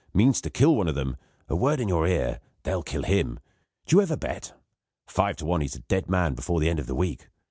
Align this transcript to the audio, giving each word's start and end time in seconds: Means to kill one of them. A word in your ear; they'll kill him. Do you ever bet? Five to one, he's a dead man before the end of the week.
Means 0.15 0.41
to 0.41 0.49
kill 0.49 0.75
one 0.75 0.87
of 0.87 0.95
them. 0.95 1.15
A 1.47 1.55
word 1.55 1.79
in 1.79 1.87
your 1.87 2.07
ear; 2.07 2.39
they'll 2.63 2.81
kill 2.81 3.03
him. 3.03 3.37
Do 3.85 3.97
you 3.97 4.01
ever 4.01 4.17
bet? 4.17 4.51
Five 5.05 5.35
to 5.35 5.45
one, 5.45 5.61
he's 5.61 5.75
a 5.75 5.81
dead 5.81 6.09
man 6.09 6.33
before 6.33 6.59
the 6.59 6.69
end 6.69 6.79
of 6.79 6.87
the 6.87 6.95
week. 6.95 7.29